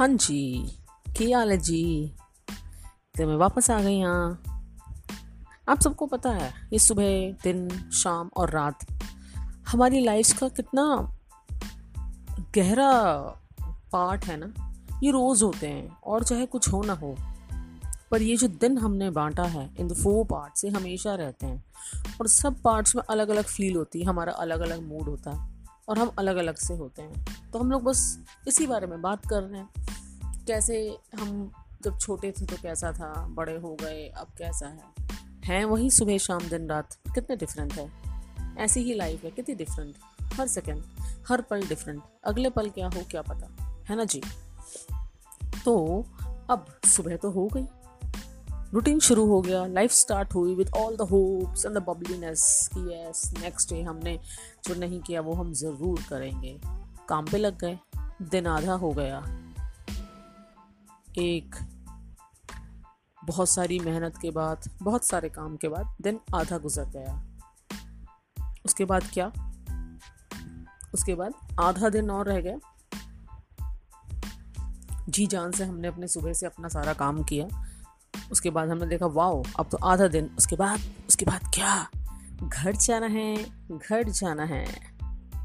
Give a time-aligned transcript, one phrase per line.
[0.00, 0.76] हाँ जी
[1.16, 2.14] की हाल है जी?
[3.18, 4.42] तो मैं वापस आ गई यहाँ
[5.68, 8.78] आप सबको पता है, ये सुबह, दिन, शाम और रात,
[9.68, 11.16] हमारी लाइफ का कितना
[12.54, 12.92] गहरा
[13.92, 14.74] पार्ट है ना?
[15.02, 17.16] ये रोज़ होते हैं, और चाहे कुछ हो ना हो,
[18.10, 21.64] पर ये जो दिन हमने बांटा है, इन द फोर पार्ट से हमेशा रहते हैं,
[22.20, 25.50] और सब पार्ट्स में अलग अलग फील होती है, हमारा अलग अलग मूड होता है,
[25.88, 29.26] और हम अलग अलग से होते हैं। तो हम लोग बस इसी बारे में बात
[29.26, 29.79] कर रहे हैं
[30.50, 33.26] कैसे हम जब छोटे थे तो कैसा था?
[33.26, 34.80] बड़े हो गए, अब कैसा है?
[35.44, 37.90] हैं वही सुबह शाम दिन रात। कितने डिफरेंट है।
[38.58, 39.94] ऐसी ही लाइफ है, कितनी डिफरेंट
[40.34, 40.82] हर सेकेंड
[41.28, 43.74] हर पल डिफरेंट अगले पल क्या हो, क्या पता?
[43.88, 44.22] है ना जी?
[45.64, 46.04] तो
[46.50, 47.66] अब सुबह तो हो गई।
[48.72, 52.80] रूटीन शुरू हो गया। लाइफ स्टार्ट हुई with all the hopes and the bubbliness कि
[52.80, 54.20] यस नेक्स्ट डे हमने
[54.64, 56.60] जो नहीं किया, वो हम ज़रूर करेंगे।
[57.08, 57.78] काम पे लग गए।
[58.22, 59.46] दिन आधा हो गया।
[61.20, 61.56] एक
[63.24, 67.24] बहुत सारी मेहनत के बाद, बहुत सारे काम के बाद, दिन आधा गुजर गया।
[68.64, 69.32] उसके बाद क्या?
[70.94, 72.58] उसके बाद आधा दिन और रह गया।
[75.08, 77.64] जी जान से हमने अपने सुबह से अपना सारा काम किया।
[78.32, 81.90] उसके बाद हमने देखा, वाओ, अब तो आधा दिन। उसके बाद उसके बाद क्या?
[82.42, 83.36] घर जाना है,
[83.78, 84.90] घर जाना है।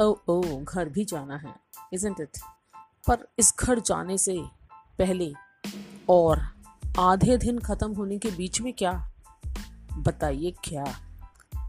[0.00, 1.54] ओ ओ, घर भी जाना है
[1.92, 2.38] इजेंट इट
[3.08, 4.44] पर इस घर जाने से
[4.98, 5.45] पहले
[6.08, 6.48] और
[6.98, 9.12] आधे दिन ख़त्म होने के बीच में क्या?
[9.98, 10.84] बताइए क्या?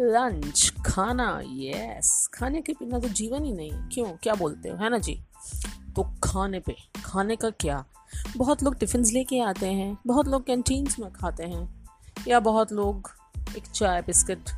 [0.00, 4.12] लंच, खाना यस खाने के बिना तो जीवन ही नहीं। क्यों?
[4.22, 4.76] क्या बोलते हो?
[4.76, 5.24] है ना जी?
[5.96, 7.84] तो खाने पे। खाने का क्या?
[8.36, 11.88] बहुत लोग टिफ़िन लेके आते हैं। बहुत लोग कैंटीन्स में खाते हैं।
[12.28, 13.10] या बहुत लोग
[13.56, 14.50] एक चाय, बिस्किट,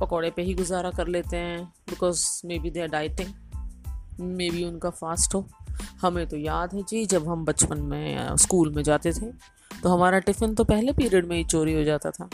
[0.00, 3.32] पकौड़े पे ही गुजारा कर लेते हैं because may be they are dieting
[4.20, 5.48] may be उनका फास्ट हो।
[6.00, 9.32] हमें तो याद है जी, जब हम बचपन में स्कूल में जाते थे
[9.82, 12.30] तो हमारा टिफ़िन तो पहले पीरियड में ही चोरी हो जाता था।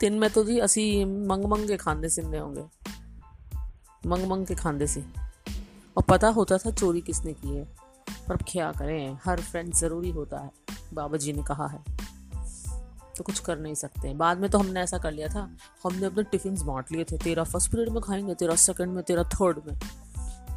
[0.00, 2.64] दिन में तो जी असी मंग मंग के खांदे सिंधे होंगे।
[4.06, 5.04] मंग मंग के खांदे से।
[5.96, 7.64] और पता होता था चोरी किसने की है।
[8.28, 10.50] पर क्या करें, हर फ्रेंड ज़रूरी होता है
[10.94, 11.84] बाबा जी ने कहा है।
[13.16, 16.22] तो कुछ कर नहीं सकते। बाद में तो हमने ऐसा कर लिया था, हमने अपने
[16.22, 19.80] टिफ़िन बांट लिए थे। तेरा फ़र्स्ट पीरियड में खाएँगे, तेरा सेकंड में, तेरा थर्ड में।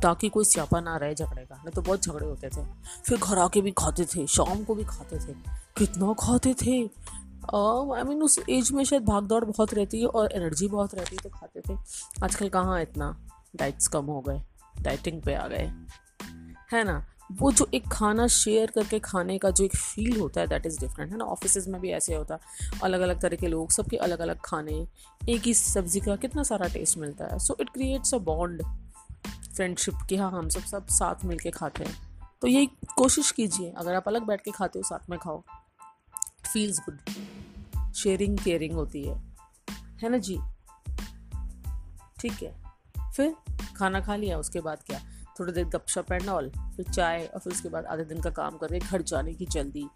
[0.01, 2.65] ताकि कोई स्यापा ना रहे झगड़े का। नहीं तो बहुत झगड़े होते थे।
[3.05, 5.33] फिर घर आके भी खाते थे, शाम को भी खाते थे।
[5.77, 6.81] कितना खाते थे?
[7.97, 11.15] आई मीन उस एज में शायद भाग दौड़ बहुत रहती है और एनर्जी बहुत रहती
[11.15, 11.77] है तो खाते थे।
[12.23, 13.29] आजकल कहाँ इतना?
[13.55, 14.41] डाइट्स कम हो गए।
[14.81, 15.71] डाइटिंग पे आ गए।
[16.71, 17.05] है ना?
[17.31, 20.79] वो जो एक खाना शेयर करके खाने का जो एक फील होता है दैट इज़
[20.79, 21.25] डिफरेंट है ना?
[21.25, 24.87] ऑफ़िस में भी ऐसे होता। है अलग अलग तरह के लोग सबके अलग अलग खाने,
[25.29, 28.61] एक ही सब्ज़ी का कितना सारा टेस्ट मिलता है। So it creates a bond
[29.57, 31.95] friendship कि हाँ हम सब सब साथ मिल के खाते हैं।
[32.41, 35.43] तो यही कोशिश कीजिए, अगर आप अलग बैठ के खाते हो, साथ में खाओ।
[36.53, 36.99] फील्स गुड
[37.93, 39.15] शेयरिंग केयरिंग होती है।
[40.03, 40.39] है ना जी?
[42.19, 42.63] ठीक है।
[43.11, 43.35] फिर
[43.77, 44.99] खाना खा लिया, उसके बाद क्या?
[45.39, 48.57] थोड़ी देर गपशप एंड ऑल फिर चाय, और फिर उसके बाद आधे दिन का काम
[48.57, 49.87] करके घर जाने की जल्दी।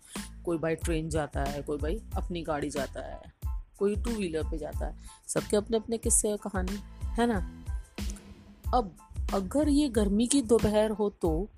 [0.45, 3.21] कोई भाई ट्रेन जाता है, कोई भाई अपनी गाड़ी जाता है,
[3.79, 7.65] कोई टू व्हीलर पे जाता है। सबके अपने अपने किस्से कहानी, है ना?
[8.77, 8.97] अब
[9.33, 11.49] अगर ये गर्मी की दोपहर हो तो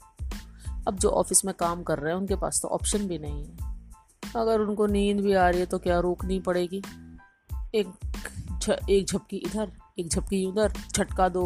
[0.88, 3.58] अब जो ऑफ़िस में काम कर रहे हैं, उनके पास तो ऑप्शन भी नहीं है।
[4.36, 6.82] अगर उनको नींद भी आ रही है तो क्या रोकनी पड़ेगी?
[7.76, 7.88] एक
[8.90, 11.46] एक झपकी इधर, एक झपकी उधर, झटका दो,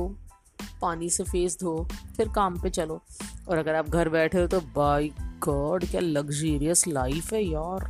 [0.82, 1.88] पानी से फेस धो,
[2.18, 3.02] फिर काम पे चलो।
[3.50, 7.90] और अगर आप घर बैठे हो तो बाई गॉड, क्या लग्जरियस लाइफ है यार।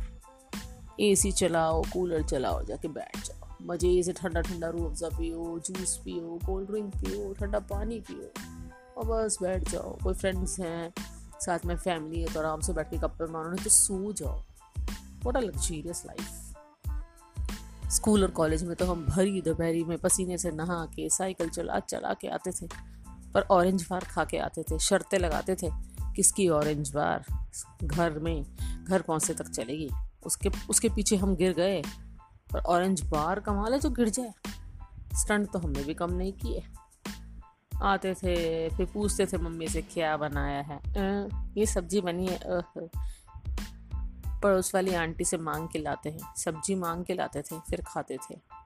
[1.00, 5.96] एसी चलाओ, कूलर चलाओ, जाके बैठ जाओ। मज़े से ठंडा ठंडा रूह अफ़ज़ा पियो जूस
[6.04, 8.32] पियो कोल्ड ड्रिंक पियो, ठंडा पानी पियो
[8.96, 10.92] और बस बैठ जाओ। कोई फ्रेंड्स हैं,
[11.40, 14.42] साथ में फैमिली है तो आराम से बैठ के कपड़े मारो, नहीं तो सो जाओ।
[15.24, 16.44] What a luxurious life
[17.92, 21.78] school और कॉलेज में तो हम भरी दोपहरी में पसीने से नहा के साइकिल चला
[21.80, 22.66] चला के आते थे।
[23.34, 25.70] पर ऑरेंज बार खा के आते थे, शर्तें लगाते थे
[26.16, 27.24] किसकी ऑरेंज बार
[27.84, 28.44] घर में,
[28.84, 29.88] घर पहुँचते तक चलेगी।
[30.26, 31.82] उसके उसके पीछे हम गिर गए।
[32.52, 34.32] पर ऑरेंज बार कमा ले जो गिर जाए।
[35.14, 36.62] स्टंट तो हमने भी कम नहीं किए।
[37.82, 40.80] आते थे, फिर पूछते थे मम्मी से क्या बनाया है।
[41.58, 42.38] ये सब्ज़ी बनी है
[44.42, 48.16] पड़ोस वाली आंटी से मांग के लाते हैं। सब्ज़ी मांग के लाते थे, फिर खाते
[48.16, 48.58] थे।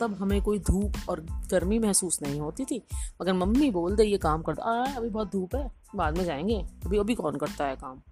[0.00, 2.86] तब हमें कोई धूप और गर्मी महसूस नहीं होती थी।
[3.22, 4.58] मगर मम्मी बोल दे, ये काम कर
[4.96, 8.02] अभी बहुत धूप है, बाद में जाएँगे। अभी अभी कौन करता है काम?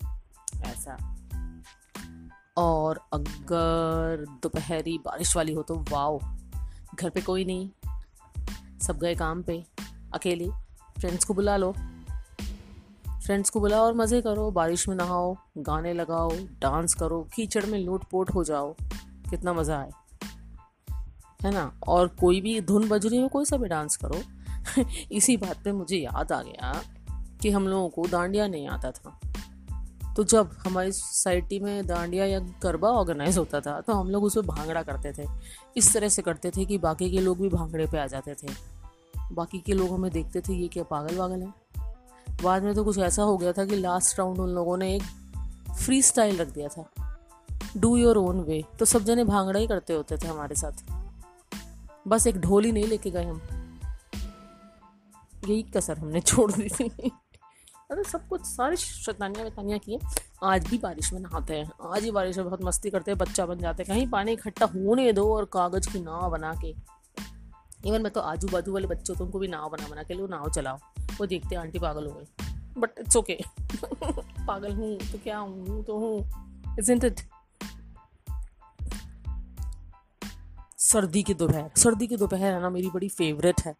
[0.62, 1.16] ऐसा।
[2.56, 6.20] और अगर दोपहरी बारिश वाली हो तो वाओ,
[6.94, 7.70] घर पे कोई नहीं।
[8.78, 9.64] सब गए काम पे,
[10.14, 10.48] अकेले।
[11.00, 11.74] फ्रेंड्स को बुला लो।
[13.24, 16.30] फ्रेंड्स को बुलाओ और मज़े करो। बारिश में नहाओ, गाने लगाओ
[16.60, 18.74] डांस करो, कीचड़ में लूट पोट हो जाओ।
[19.30, 19.90] कितना मज़ा आए।
[21.42, 21.80] है ना?
[21.88, 24.22] और कोई भी धुन बज रही हो, कोई सा भी डांस करो।
[25.12, 26.82] इसी बात पे मुझे याद आ गया
[27.42, 29.20] कि हम लोगों को डांडिया नहीं आता था।
[30.16, 34.46] तो जब हमारी सोसाइटी में डांडिया या गरबा ऑर्गेनाइज होता था तो हम लोग उसमें
[34.46, 35.28] भांगड़ा करते थे।
[35.76, 38.48] इस तरह से करते थे कि बाकी के लोग भी भांगड़े पे आ जाते थे।
[39.32, 41.54] बाकी के लोग हमें देखते थे, ये क्या पागल वागल है?
[42.42, 45.02] बाद में तो कुछ ऐसा हो गया था कि लास्ट राउंड उन लोगों ने एक
[45.78, 46.90] फ्री स्टाइल रख दिया था।
[47.76, 50.72] डू योर ओन वे तो सब जने भांगड़ा ही करते होते थे हमारे साथ।
[52.08, 53.42] बस एक ढोली नहीं लेके गए हम।
[55.48, 57.10] यही कसर हमने छोड़ दी थी।
[57.90, 59.98] अरे सब कुछ, सारी शैतानियाँ वैतानियाँ किए
[60.42, 63.46] आज भी बारिश में नहाते हैं। आज ही बारिश में बहुत मस्ती करते हैं, बच्चा
[63.46, 66.74] बन जाते हैं। कहीं पानी इकट्ठा होने दो और कागज़ की नाव बना के।
[67.88, 70.26] इवन मैं तो आजू बाजू वाले बच्चों तो उनको भी नाव बना बना के लो,
[70.26, 70.78] नाव चलाओ।
[71.18, 73.38] वो देखते हैं, आंटी पागल हो गई। बट इट्स ओके
[74.46, 75.84] पागल हूँ तो क्या हूँ?
[75.84, 77.20] तो हूँ। इजेंट इट
[80.78, 83.76] सर्दी की दोपहर, सर्दी की दोपहर है ना मेरी बड़ी फेवरेट है।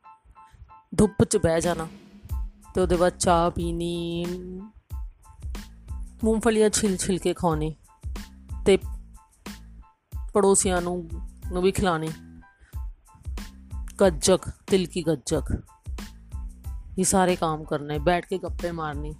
[0.94, 1.88] धुप च बह जाना।
[2.75, 4.25] तो ਉਹਦੇ ਬਾਅਦ ਚਾਹ ਪੀਣੀ
[6.23, 7.75] ਮੂੰਗਫਲੀਆਂ ਛਿਲ ਛਿਲ ਕੇ ਖਾਣੀ
[8.65, 8.77] ਤੇ
[10.33, 10.97] ਪੜੋਸੀਆਂ ਨੂੰ
[11.51, 12.09] ਨੂੰ ਵੀ ਖਿਲਾਣੀ
[14.01, 15.51] गज्जक तिल की गज्जक
[16.97, 19.11] ये सारे काम करने बैठ के गप्पे मारनी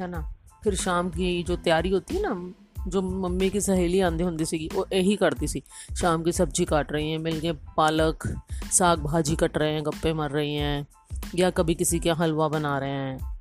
[0.00, 0.22] है ना
[0.64, 4.68] फिर शाम की जो तैयारी होती है ना जो मम्मी की सहेली आंदी होंगी सी
[4.74, 5.62] वो यही करती सी
[6.00, 8.26] शाम की सब्जी काट रही हैं मिल के पालक
[8.72, 10.86] साग भाजी कट रहे हैं गप्पे मार रही हैं
[11.35, 13.37] या कभी किसी के हलवा बना रहे हैं,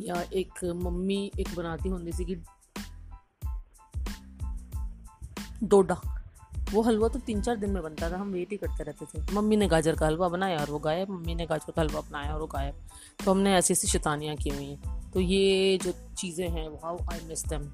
[0.00, 2.34] या एक मम्मी एक बनाती होंगी सी कि
[5.64, 6.00] डोडा।
[6.72, 9.34] वो हलवा तो तीन चार दिन में बनता था, हम वेट ही करते रहते थे।
[9.34, 12.34] मम्मी ने गाजर का हलवा बनाया और वो गायब, मम्मी ने गाजर का हलवा बनाया
[12.34, 12.74] और वो गायब।
[13.24, 17.20] तो हमने ऐसी ऐसी शैतानियाँ की हुई हैं। तो ये जो चीज़ें हैं वाओ आई
[17.20, 17.70] मिस देम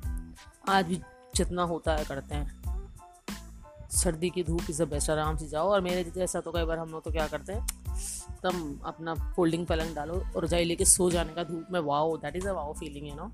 [0.69, 1.01] आज भी
[1.37, 2.65] जितना होता है, करते हैं।
[3.93, 6.89] सर्दी की धूप द बेस्ट आराम से जाओ। और मेरे जैसा तो कई बार हम
[6.89, 7.86] लोग तो क्या करते हैं
[8.47, 12.37] तब अपना फोल्डिंग पलंग डालो और रजाई लेके सो जाने का धूप में wow that
[12.37, 13.33] is a wow feeling you know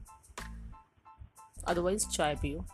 [1.69, 2.64] otherwise चाय पियो।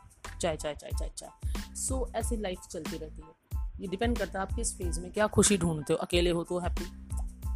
[0.41, 4.39] चाय चाय चाय चाय चाय। सो so, ऐसी लाइफ चलती रहती है। ये डिपेंड करता
[4.39, 6.85] है आप किस फ़ेज़ में क्या खुशी ढूंढते हो। अकेले हो तो हैप्पी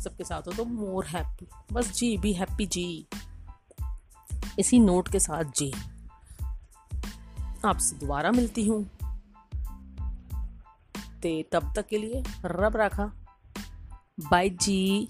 [0.00, 3.06] सबके साथ हो तो मोर हैप्पी बस जी बी हैप्पी जी।
[4.58, 5.73] इसी नोट के साथ जी।
[7.64, 8.90] आपसे दोबारा मिलती हूँ।
[11.23, 13.12] ते तब तक के लिए रब रखा।
[14.31, 15.09] बाय जी